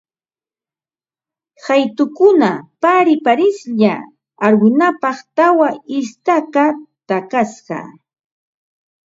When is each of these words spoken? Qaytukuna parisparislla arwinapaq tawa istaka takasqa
Qaytukuna 1.65 2.49
parisparislla 2.81 3.93
arwinapaq 4.45 5.17
tawa 5.37 5.67
istaka 5.97 6.65
takasqa 7.07 7.79